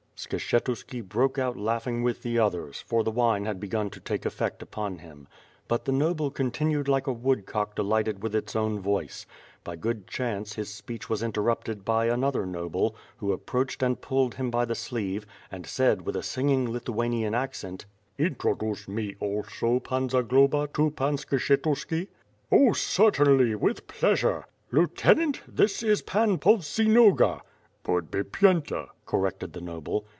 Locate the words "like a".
6.87-7.11